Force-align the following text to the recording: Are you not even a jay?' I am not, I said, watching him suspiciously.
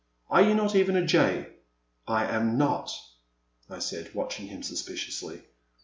Are 0.31 0.41
you 0.41 0.55
not 0.55 0.73
even 0.73 0.95
a 0.95 1.05
jay?' 1.05 1.45
I 2.17 2.25
am 2.25 2.57
not, 2.57 2.89
I 3.69 3.77
said, 3.77 4.15
watching 4.15 4.47
him 4.47 4.63
suspiciously. 4.63 5.43